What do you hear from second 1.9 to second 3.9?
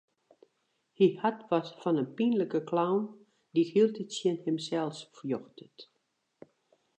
in pynlike clown dy't